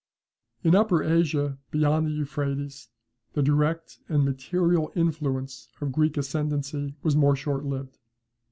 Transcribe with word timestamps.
In 0.63 0.73
Upper 0.73 1.03
Asia, 1.03 1.59
beyond 1.69 2.07
the 2.07 2.11
Euphrates, 2.11 2.89
the 3.33 3.43
direct 3.43 3.99
and 4.09 4.25
material 4.25 4.91
influence 4.95 5.69
of 5.79 5.91
Greek 5.91 6.17
ascendancy 6.17 6.95
was 7.03 7.15
more 7.15 7.35
short 7.35 7.65
lived. 7.65 7.99